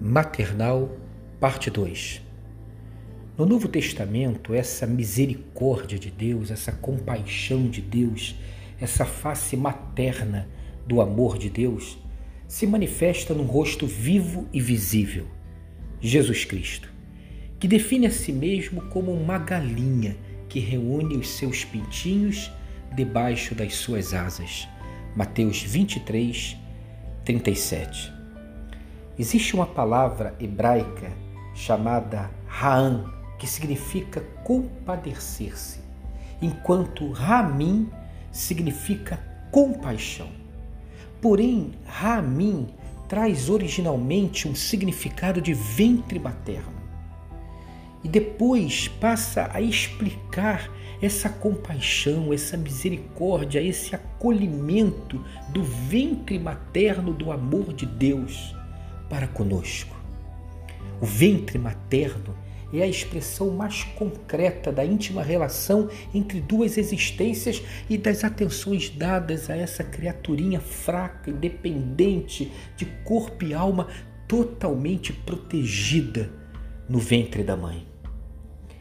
[0.00, 0.90] Maternal,
[1.38, 2.22] parte 2.
[3.38, 8.34] No Novo Testamento, essa misericórdia de Deus, essa compaixão de Deus,
[8.80, 10.48] essa face materna
[10.86, 11.96] do amor de Deus,
[12.48, 15.26] se manifesta num rosto vivo e visível,
[16.00, 16.92] Jesus Cristo,
[17.58, 20.16] que define a si mesmo como uma galinha
[20.48, 22.50] que reúne os seus pintinhos
[22.96, 24.66] debaixo das suas asas.
[25.14, 26.56] Mateus 23,
[27.30, 28.12] 37.
[29.16, 31.12] Existe uma palavra hebraica
[31.54, 33.04] chamada Ra'an,
[33.38, 35.78] que significa compadecer-se,
[36.42, 37.88] enquanto Ramim
[38.32, 39.20] significa
[39.52, 40.28] compaixão.
[41.22, 42.66] Porém, Ramim
[43.08, 46.79] traz originalmente um significado de ventre materno.
[48.02, 50.70] E depois passa a explicar
[51.02, 58.54] essa compaixão, essa misericórdia, esse acolhimento do ventre materno do amor de Deus
[59.08, 59.96] para conosco.
[61.00, 62.36] O ventre materno
[62.72, 69.50] é a expressão mais concreta da íntima relação entre duas existências e das atenções dadas
[69.50, 73.88] a essa criaturinha fraca, independente, de corpo e alma
[74.28, 76.39] totalmente protegida
[76.90, 77.86] no ventre da mãe.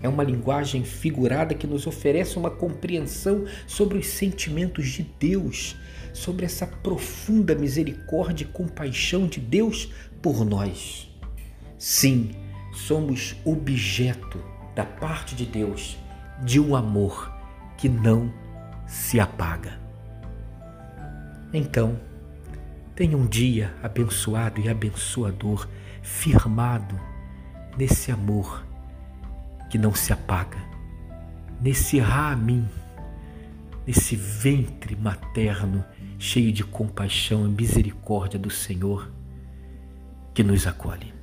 [0.00, 5.76] É uma linguagem figurada que nos oferece uma compreensão sobre os sentimentos de Deus,
[6.14, 9.92] sobre essa profunda misericórdia e compaixão de Deus
[10.22, 11.14] por nós.
[11.76, 12.30] Sim,
[12.72, 14.42] somos objeto
[14.74, 15.98] da parte de Deus
[16.42, 17.30] de um amor
[17.76, 18.32] que não
[18.86, 19.78] se apaga.
[21.52, 22.00] Então,
[22.94, 25.68] tenha um dia abençoado e abençoador,
[26.00, 26.98] firmado
[27.76, 28.64] nesse amor
[29.70, 30.58] que não se apaga,
[31.60, 32.68] nesse ramim,
[33.86, 35.84] nesse ventre materno
[36.18, 39.10] cheio de compaixão e misericórdia do Senhor
[40.34, 41.17] que nos acolhe.